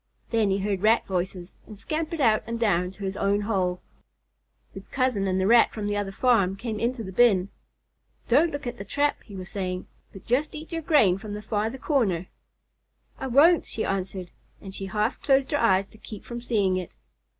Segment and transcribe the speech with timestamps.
[0.31, 3.83] Then he heard Rat voices and scampered out and down to his own hole.
[4.73, 7.49] His cousin and the Rat from the other farm came into the bin.
[8.27, 11.41] "Don't look at the trap," he was saying, "but just eat your grain from the
[11.43, 12.25] farther corner."
[13.19, 16.89] "I won't," she answered, and she half closed her eyes to keep from seeing it.